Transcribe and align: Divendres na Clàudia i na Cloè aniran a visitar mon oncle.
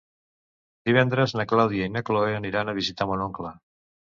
Divendres 0.89 1.35
na 1.39 1.45
Clàudia 1.53 1.91
i 1.91 1.91
na 1.99 2.03
Cloè 2.09 2.35
aniran 2.39 2.73
a 2.73 2.77
visitar 2.81 3.11
mon 3.13 3.23
oncle. 3.31 3.57